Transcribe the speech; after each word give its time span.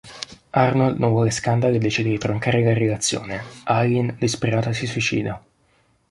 Arnold 0.57 0.97
non 0.97 1.11
vuole 1.11 1.29
scandali 1.29 1.75
e 1.75 1.77
decide 1.77 2.09
di 2.09 2.17
troncare 2.17 2.63
la 2.63 2.73
relazione, 2.73 3.43
Eileen 3.67 4.15
disperata 4.17 4.73
si 4.73 4.87
suicida. 4.87 5.39